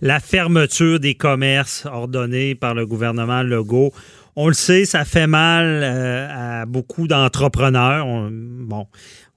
[0.00, 3.92] La fermeture des commerces ordonnée par le gouvernement Legault.
[4.34, 8.04] On le sait, ça fait mal euh, à beaucoup d'entrepreneurs.
[8.30, 8.88] bon,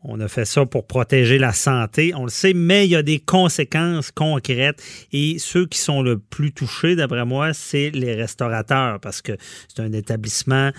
[0.04, 3.04] on a fait ça pour protéger la santé, on le sait, mais il y a
[3.04, 4.82] des conséquences concrètes.
[5.12, 9.34] Et ceux qui sont le plus touchés, d'après moi, c'est les restaurateurs, parce que
[9.68, 10.72] c'est un établissement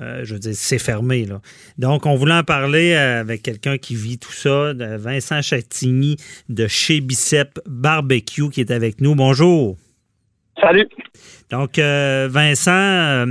[0.00, 1.26] euh, je veux dire, c'est fermé.
[1.26, 1.40] Là.
[1.78, 6.16] Donc, on voulait en parler euh, avec quelqu'un qui vit tout ça, Vincent Chatigny
[6.48, 9.14] de chez Bicep Barbecue qui est avec nous.
[9.14, 9.76] Bonjour.
[10.60, 10.88] Salut.
[11.50, 13.26] Donc, euh, Vincent,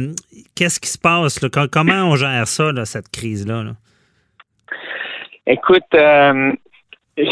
[0.56, 1.40] qu'est-ce qui se passe?
[1.72, 3.74] Comment on gère ça, cette crise-là?
[5.48, 6.56] Écoute, ben,
[7.18, 7.28] moi,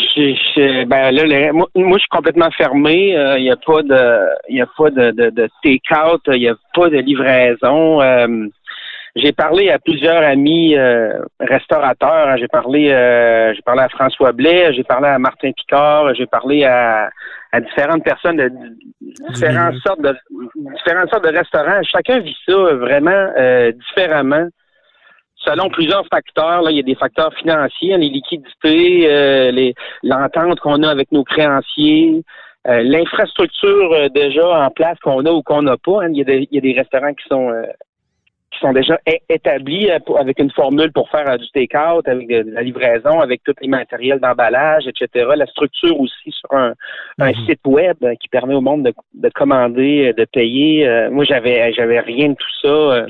[0.66, 3.10] je suis complètement fermé.
[3.38, 6.90] Il n'y a pas de, y a pas de, de take-out, il n'y a pas
[6.90, 8.00] de livraison.
[9.16, 12.28] J'ai parlé à plusieurs amis euh, restaurateurs.
[12.28, 12.38] Hein.
[12.38, 16.64] J'ai parlé, euh, j'ai parlé à François Blais, j'ai parlé à Martin Picard, j'ai parlé
[16.64, 17.10] à,
[17.52, 18.52] à, différentes personnes de
[19.30, 20.16] différentes sortes de
[20.76, 21.82] différentes sortes de restaurants.
[21.84, 24.48] Chacun vit ça vraiment euh, différemment.
[25.38, 30.84] Selon plusieurs facteurs, là, il y a des facteurs financiers, les liquidités, les, l'entente qu'on
[30.84, 32.24] a avec nos créanciers,
[32.66, 36.04] l'infrastructure déjà en place qu'on a ou qu'on n'a pas.
[36.04, 36.10] Hein.
[36.12, 37.54] Il, y a des, il, y a des, restaurants qui sont
[38.52, 42.52] qui sont déjà établis euh, avec une formule pour faire euh, du take-out, avec de,
[42.52, 45.30] la livraison, avec tous les matériels d'emballage, etc.
[45.36, 46.74] La structure aussi sur un,
[47.20, 47.34] mhm.
[47.48, 51.10] site web euh, qui permet au monde de, commander, de payer.
[51.12, 53.06] moi, j'avais j'avais rien de tout ça.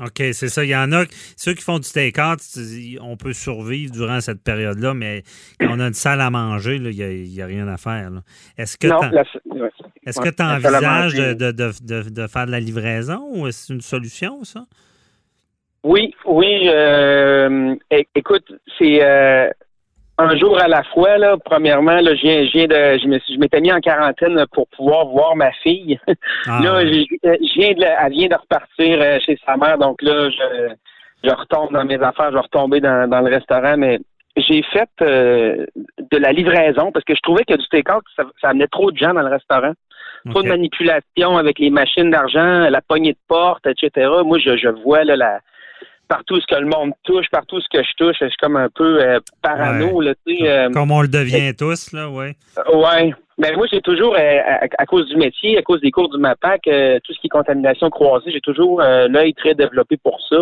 [0.00, 0.64] OK, c'est ça.
[0.64, 1.04] Il y en a,
[1.36, 2.38] ceux qui font du take-out,
[3.02, 5.22] on peut survivre durant cette période-là, mais
[5.60, 8.10] quand on a une salle à manger, il n'y a, rien à faire.
[8.56, 8.88] Est-ce que
[10.06, 14.64] tu envisages de, faire de la livraison ou est-ce une solution, ça?
[15.84, 16.68] Oui, oui.
[16.68, 17.74] Euh,
[18.14, 19.48] écoute, c'est euh,
[20.18, 21.18] un jour à la fois.
[21.18, 21.36] Là.
[21.44, 25.98] Premièrement, là, je viens, de, je m'étais mis en quarantaine pour pouvoir voir ma fille.
[26.46, 27.04] Ah, là, je,
[27.54, 30.74] viens de, elle vient de repartir euh, chez sa mère, donc là, je,
[31.22, 34.00] je retombe dans mes affaires, je vais retomber dans, dans le restaurant, mais
[34.36, 38.90] j'ai fait de la livraison parce que je trouvais que du take-out, ça, amenait trop
[38.90, 39.72] de gens dans le restaurant.
[40.30, 44.08] Trop de manipulation avec les machines d'argent, la poignée de porte, etc.
[44.24, 45.40] Moi, je, je vois là, la,
[46.12, 48.68] partout ce que le monde touche, partout ce que je touche, je suis comme un
[48.68, 50.02] peu euh, parano.
[50.02, 52.32] Là, euh, comme on le devient tous, là, oui.
[52.70, 53.14] Oui.
[53.38, 54.38] Mais moi, j'ai toujours, euh,
[54.78, 57.88] à, cause du métier, à cause des cours du MAPAC, tout ce qui est contamination
[57.88, 60.36] croisée, j'ai toujours l'œil très développé pour ça.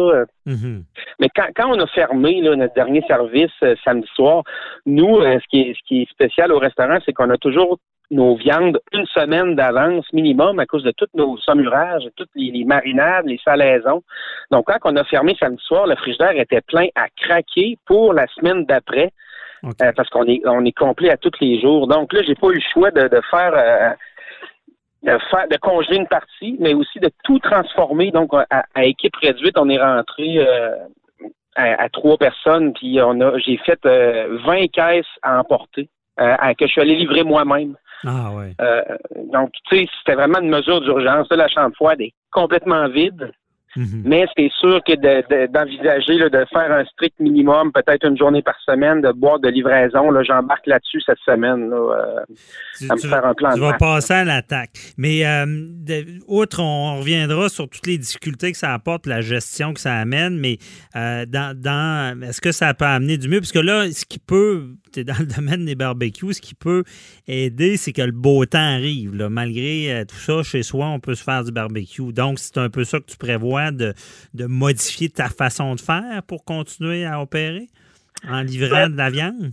[0.48, 0.82] Mm-hmm.
[1.20, 3.52] Mais quand, quand on a fermé notre dernier service
[3.84, 4.42] samedi soir,
[4.86, 7.78] nous, ce, qui est, ce qui est spécial au restaurant, c'est qu'on a toujours
[8.10, 13.26] nos viandes une semaine d'avance minimum à cause de tous nos saumurages, toutes les, marinades,
[13.26, 14.02] les salaisons.
[14.50, 18.26] Donc, quand on a fermé samedi soir, le frigidaire était plein à craquer pour la
[18.28, 19.12] semaine d'après.
[19.64, 21.86] Euh, parce qu'on est on est complet à tous les jours.
[21.86, 23.90] Donc là, j'ai pas eu le choix de, faire euh,
[25.02, 28.10] de faire de congeler une partie, mais aussi de tout transformer.
[28.10, 30.76] Donc à, équipe réduite, on est rentré euh,
[31.56, 36.80] à, trois personnes, puis on a j'ai fait 20 caisses à emporter que je suis
[36.80, 37.76] allé livrer moi-même.
[38.04, 38.54] Ah ouais.
[38.60, 38.82] Euh,
[39.32, 41.28] donc, tu sais, c'était vraiment une mesure d'urgence.
[41.30, 43.32] La chambre froide est complètement vide.
[43.76, 44.02] Mhm.
[44.04, 44.94] Mais c'est sûr que
[45.46, 50.10] d'envisager de, faire un strict minimum, peut-être une journée par semaine, de boire de livraison,
[50.24, 51.70] j'embarque là-dessus cette semaine.
[51.70, 52.24] Là, euh,
[52.76, 54.70] tu, me faire un plan tu vas passer à l'attaque.
[54.98, 55.46] Mais euh,
[56.26, 60.36] outre, on reviendra sur toutes les difficultés que ça apporte, la gestion que ça amène,
[60.36, 60.58] mais
[60.96, 63.38] euh, dans, est-ce que ça peut amener du mieux?
[63.38, 66.54] Parce que là, ce qui peut, tu es dans le domaine des barbecues, ce qui
[66.54, 66.84] peut
[67.26, 69.12] aider, c'est que le beau temps arrive.
[69.30, 72.12] Malgré tout ça, chez soi, on peut se faire du barbecue.
[72.12, 73.94] Donc, c'est un peu ça que tu prévois de,
[74.34, 77.68] modifier ta façon de faire pour continuer à opérer
[78.28, 79.52] en livrant de la viande?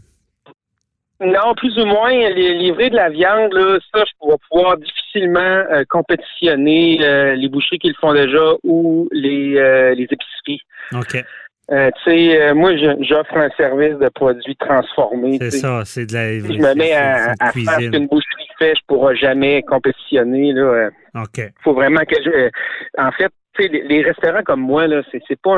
[1.19, 3.51] Non, plus ou moins, livrer de la viande,
[3.91, 9.09] ça, je vais pouvoir difficilement euh, compétitionner euh, les boucheries qui le font déjà ou
[9.11, 10.61] les, euh, les épiceries.
[10.93, 11.23] OK.
[11.69, 15.37] Tu sais, moi, j'offre un service de produits transformés.
[15.39, 16.39] C'est ça, c'est de la.
[16.39, 20.53] Si je me mets à, faire ce qu'une boucherie fait, je ne pourrai jamais compétitionner.
[20.53, 20.89] Là.
[21.15, 21.41] OK.
[21.63, 22.49] faut vraiment que je.
[22.97, 25.57] En fait, les, restaurants comme moi, là, c'est, pas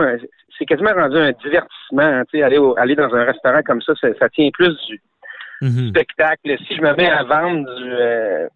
[0.57, 2.01] c'est quasiment rendu un divertissement.
[2.01, 5.01] Hein, aller, aller dans un restaurant comme ça, ça, tient plus du,
[5.61, 5.89] mm-hmm.
[5.89, 6.57] spectacle.
[6.67, 7.91] Si je me mets à vendre du.
[7.91, 8.47] Euh,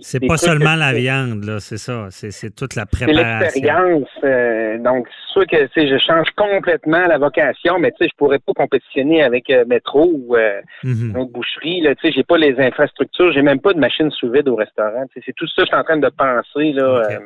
[0.00, 2.08] c'est pas seulement la viande, là, c'est ça.
[2.10, 3.48] C'est, toute la préparation.
[3.50, 4.08] C'est l'expérience.
[4.22, 8.38] Euh, donc, c'est sûr que je change complètement la vocation, mais tu sais, je pourrais
[8.38, 11.10] pas compétitionner avec euh, Métro ou mm-hmm.
[11.10, 11.80] une autre boucherie.
[11.80, 14.56] Là, tu sais, j'ai pas les infrastructures, j'ai même pas de machine sous vide au
[14.56, 15.04] restaurant.
[15.14, 17.18] c'est tout ça que je suis en train de penser là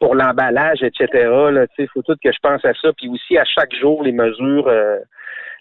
[0.00, 1.08] pour l'emballage, etc.
[1.78, 2.92] Il faut tout que je pense à ça.
[2.92, 4.98] Puis aussi, à chaque jour, les mesures, euh,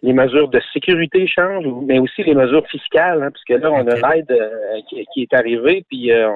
[0.01, 4.13] les mesures de sécurité changent, mais aussi les mesures fiscales, hein, puisque là, on a
[4.13, 4.79] l'aide euh,
[5.13, 6.29] qui, est arrivée, puis euh,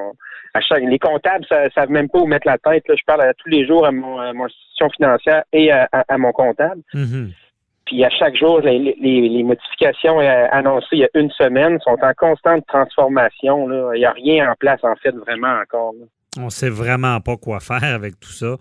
[0.53, 2.87] à chaque, les comptables ne savent même pas où mettre la tête.
[2.87, 2.95] Là.
[2.97, 6.81] Je parle tous les jours à mon, institution financière et à, mon comptable.
[6.93, 7.29] Mm-hmm.
[7.85, 12.13] Puis à chaque jour, les, les, modifications annoncées il y a une semaine sont en
[12.17, 13.67] constante transformation.
[13.67, 13.91] Là.
[13.95, 15.93] Il n'y a rien en place, en fait, vraiment encore.
[16.37, 18.55] On ne sait vraiment pas quoi faire avec tout ça.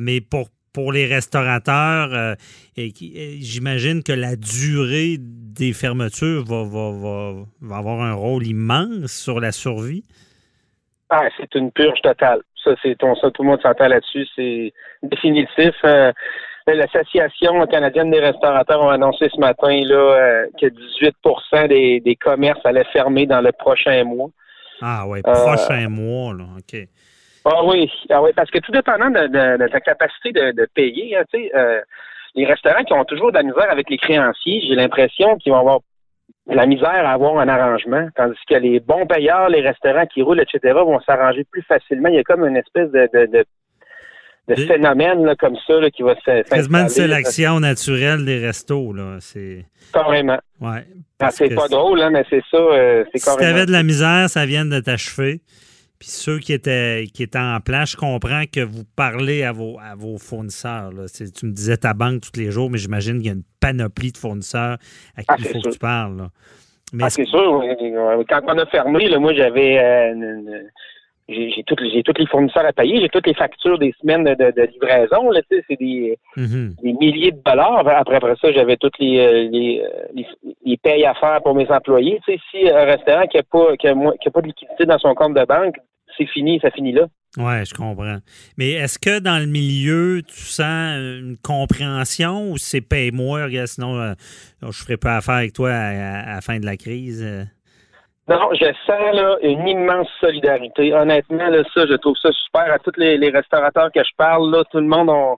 [0.00, 2.34] mais pour pour les restaurateurs, euh,
[2.76, 10.04] j'imagine que la durée des fermetures va, va, avoir un rôle immense sur la survie?
[11.08, 12.42] Ah, c'est une purge totale.
[12.62, 14.26] Ça, c'est tout le monde s'entend là-dessus.
[14.36, 15.74] C'est définitif.
[15.86, 16.12] Euh,
[16.66, 22.60] L'Association canadienne des restaurateurs a annoncé ce matin là, euh, que 18 des, des commerces
[22.64, 24.28] allaient fermer dans le prochain mois.
[24.82, 26.86] Ah oui, prochain mois, là, OK.
[27.48, 31.22] Ah oui, ah oui, parce que tout dépendant de, de, ta capacité de, payer, hein,
[31.32, 31.80] tu sais, euh,
[32.34, 35.60] les restaurants qui ont toujours de la misère avec les créanciers, j'ai l'impression qu'ils vont
[35.60, 35.78] avoir
[36.48, 40.22] de la misère à avoir un arrangement, tandis que les bons payeurs, les restaurants qui
[40.22, 42.08] roulent, etc., vont s'arranger plus facilement.
[42.08, 43.44] Il y a comme une espèce de, de,
[44.48, 48.92] de phénomène là, comme ça là, qui va se Quasiment une sélection naturelle des restos.
[48.92, 49.18] Là.
[49.20, 49.66] C'est...
[49.92, 50.38] Carrément.
[50.60, 50.84] Ouais,
[51.20, 52.56] ah, c'est pas drôle, hein, mais c'est ça.
[52.56, 55.40] Euh, c'est si tu avais de la misère, ça vient de t'achever.
[55.98, 59.78] Puis ceux qui étaient, qui étaient en place, je comprends que vous parlez à vos,
[59.78, 60.90] à vos fournisseurs.
[61.14, 64.12] Tu me disais ta banque tous les jours, mais j'imagine qu'il y a une panoplie
[64.12, 64.78] de fournisseurs
[65.16, 66.28] à qui ah, il faut que tu parles.
[66.92, 67.62] Mais ah, c'est sûr.
[68.28, 69.78] Quand on a fermé, là, moi, j'avais.
[69.78, 70.62] Euh,
[71.28, 71.76] j'ai tous
[72.18, 75.30] les fournisseurs à payer, j'ai toutes les factures des semaines de, livraison.
[75.50, 76.80] c'est mm-hmm.
[76.82, 77.86] des, milliers de dollars.
[77.86, 80.22] Après, après ça, j'avais toutes les, euh, les, euh,
[80.64, 82.20] les, payes à faire pour mes employés.
[82.26, 83.94] si un restaurant qui n'a pas, qui a,
[84.30, 85.76] pas de liquidité dans son compte de banque,
[86.16, 87.06] c'est fini, ça finit là.
[87.38, 88.18] Oui, je comprends.
[88.56, 94.14] Mais est-ce que dans le milieu, tu sens une compréhension ou c'est paye-moi, sinon euh,
[94.62, 97.26] je ne ferai pas affaire avec toi à, la fin de la crise?
[98.28, 100.92] Non, je sens là, une immense solidarité.
[100.92, 102.72] Honnêtement, là, ça, je trouve ça super.
[102.72, 105.36] À tous les, restaurateurs que je parle, là, tout le monde on,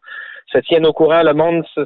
[0.51, 1.85] se tient au courant, le monde se,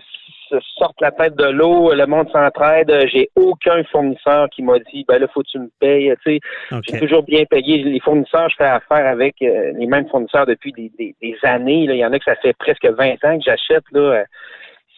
[0.49, 2.93] se sort la tête de l'eau, le monde s'entraide.
[3.13, 6.15] J'ai aucun fournisseur qui m'a dit ben là, faut que tu me payes.
[6.25, 7.83] Tu sais, J'ai toujours bien payé.
[7.83, 11.87] Les fournisseurs, je fais affaire avec euh, les mêmes fournisseurs depuis des, des, années.
[11.87, 11.95] Là.
[11.95, 13.85] Il y en a que ça fait presque 20 ans que j'achète.
[13.91, 14.01] là.
[14.01, 14.25] Euh,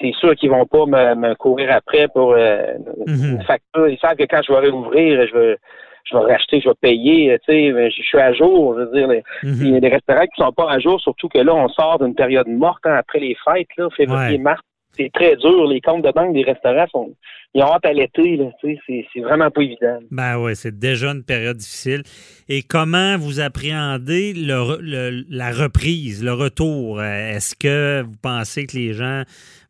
[0.00, 2.74] c'est sûr qu'ils vont pas me, courir après pour euh,
[3.06, 3.46] une mm-hmm.
[3.46, 3.88] facture.
[3.88, 5.56] Ils savent que quand je vais réouvrir, je vais
[6.04, 9.08] je vais racheter, je vais payer, tu sais, je suis à jour, je veux dire,
[9.42, 9.58] mhm.
[9.60, 11.98] il y a des restaurants qui sont pas à jour, surtout que là, on sort
[11.98, 14.60] d'une période morte hein, après les fêtes, là, février, mars,
[14.96, 15.66] c'est très dur.
[15.66, 17.14] Les comptes de banque des restaurants sont,
[17.54, 19.98] ils ont hâte à l'été, c'est, c'est vraiment pas évident.
[20.10, 22.02] Ben oui, c'est déjà une période difficile.
[22.48, 27.02] Et comment vous appréhendez le, la reprise, le retour?
[27.02, 29.22] Est-ce que vous pensez que les gens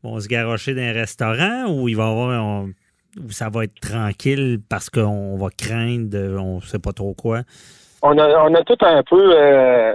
[0.03, 2.67] vont se garrocher dans un restaurant ou il va y avoir
[3.31, 7.43] ça va être tranquille parce qu'on va craindre, on ne sait pas trop quoi?
[8.03, 9.33] On a, on a tout un peu.
[9.35, 9.95] Euh,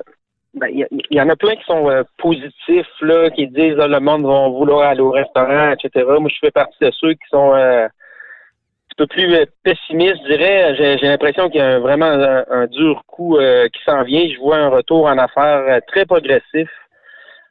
[0.56, 4.00] ben, il y, en a plein qui sont euh, positifs, là, qui disent que le
[4.00, 6.06] monde va vouloir aller au restaurant, etc.
[6.20, 10.98] Moi, je fais partie de ceux qui sont euh, un peu plus pessimistes, je dirais.
[11.00, 14.28] J'ai l'impression qu'il y a vraiment un, dur coup qui s'en vient.
[14.28, 16.70] Je vois un retour en affaires très progressif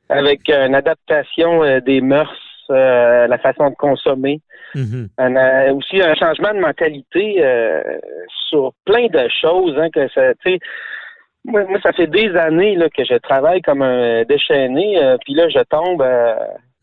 [0.08, 4.40] avec une adaptation des mœurs euh, la façon de consommer.
[4.74, 5.08] Mm-hmm.
[5.20, 7.82] Euh, aussi un changement de mentalité euh,
[8.48, 9.78] sur plein de choses.
[9.78, 10.32] Hein, que ça,
[11.44, 15.48] moi, moi, ça fait des années là, que je travaille comme un déchaîné, puis là,
[15.48, 16.04] je tombe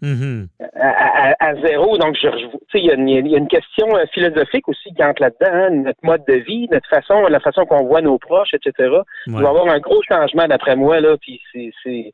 [0.02, 0.48] mm-hmm.
[0.80, 1.98] à, zéro.
[1.98, 2.28] Donc, je,
[2.74, 6.68] il y, a une question philosophique aussi qui entre là-dedans, hein, notre mode de vie,
[6.72, 8.90] notre façon, la façon qu'on voit nos proches, etc.
[9.28, 12.14] Il va y avoir un gros changement d'après moi là, puis c'est,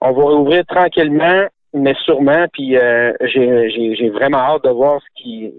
[0.00, 5.52] on va rouvrir tranquillement mais sûrement, puis euh, j'ai vraiment hâte de voir ce qui,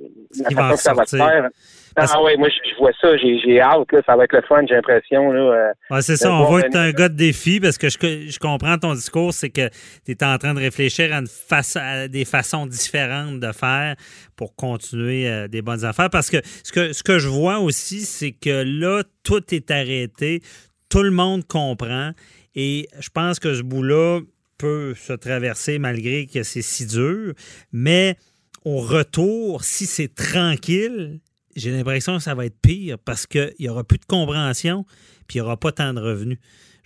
[0.55, 1.49] façon que ça va se faire.
[1.97, 4.75] Ah ouais, moi je, vois ça, j'ai hâte, là, ça va être le fun, j'ai
[4.75, 5.31] l'impression.
[5.31, 7.97] Euh, ouais, c'est ça, on voit que tu un gars de défi parce que je,
[8.01, 9.69] je comprends ton discours, c'est que
[10.05, 11.27] tu es en train de réfléchir à, une
[11.75, 13.95] à des façons différentes de faire
[14.35, 16.09] pour continuer euh, des bonnes affaires.
[16.09, 20.41] Parce que ce que, ce que je vois aussi, c'est que là, tout est arrêté,
[20.89, 22.11] tout le monde comprend
[22.55, 24.19] et je pense que ce bout-là,
[24.57, 27.33] peut se traverser malgré que c'est si dur.
[27.71, 28.15] Mais
[28.63, 31.19] au retour, si c'est tranquille,
[31.55, 34.85] j'ai l'impression que ça va être pire parce qu'il n'y aura plus de compréhension
[35.27, 36.39] puis il n'y aura pas tant de revenus.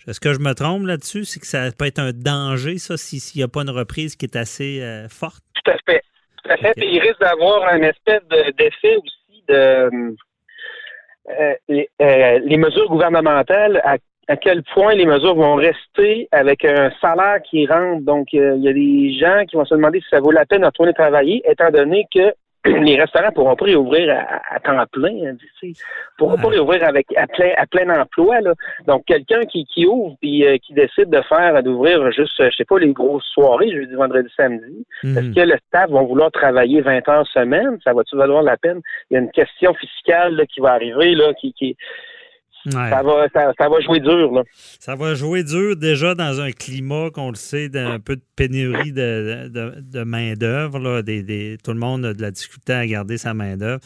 [0.08, 1.24] Est-ce que je me trompe là-dessus?
[1.24, 4.24] C'est que ça peut être un danger, ça, s'il n'y a pas une reprise qui
[4.26, 5.42] est assez euh, forte?
[5.62, 6.02] Tout à fait.
[6.42, 6.72] Tout à fait.
[6.78, 8.22] il risque d'avoir un espèce
[8.58, 9.54] d'effet aussi de.
[9.54, 10.14] Euh,
[12.00, 13.98] euh, les, mesures gouvernementales à
[14.30, 18.02] à quel point les mesures vont rester avec un salaire qui rentre.
[18.04, 20.46] Donc, euh, il y a des gens qui vont se demander si ça vaut la
[20.46, 22.32] peine de retourner travailler, étant donné que
[22.64, 25.08] les restaurants ne pourront pas réouvrir à, temps plein.
[25.08, 25.72] Hein, ne
[26.16, 28.40] pourront pas réouvrir avec à plein, à plein emploi.
[28.40, 28.54] Là.
[28.86, 32.64] Donc, quelqu'un qui, qui ouvre puis euh, qui décide de faire, d'ouvrir juste, je sais
[32.64, 35.34] pas, les grosses soirées, jeudi, vendredi, samedi, est-ce mhm.
[35.34, 37.78] que le staff va vouloir travailler 20 heures semaine?
[37.82, 38.80] Ça va-tu valoir la peine?
[39.10, 41.76] Il y a une question fiscale qui va arriver, là, qui, qui
[42.68, 44.32] ça, va, ça, va jouer dur.
[44.32, 44.42] Là.
[44.78, 48.92] Ça va jouer dur déjà dans un climat, qu'on le sait, d'un peu de pénurie
[48.92, 51.00] de, de, main-d'œuvre.
[51.02, 53.80] Des, tout le monde a de la difficulté à garder sa main-d'œuvre.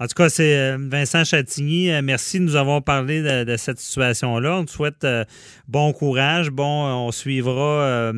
[0.00, 1.90] En tout cas, c'est euh, Vincent Chatigny.
[1.90, 4.56] Euh, merci de nous avoir parlé de, cette situation-là.
[4.56, 5.24] On te souhaite euh,
[5.68, 6.50] bon courage.
[6.50, 8.12] Bon, on suivra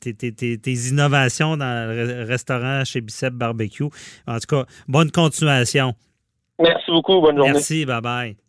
[0.00, 3.88] tes, innovations dans le restaurant chez Bicep Barbecue.
[4.26, 5.94] En tout cas, bonne continuation.
[6.60, 7.20] Merci beaucoup.
[7.20, 7.52] Bonne journée.
[7.52, 7.84] Merci.
[7.84, 8.45] Bye bye.